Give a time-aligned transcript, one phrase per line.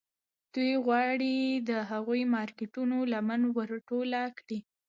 [0.53, 1.35] دوی غواړي
[1.69, 4.59] د هغو مارکیټونو لمن ور ټوله کړي